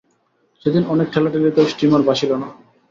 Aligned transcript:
সেদিন 0.65 0.83
অনেক 0.87 1.07
ঠেলাঠেলিতেও 1.13 1.69
স্টীমার 1.71 2.01
ভাসিল 2.07 2.31
না। 2.33 2.47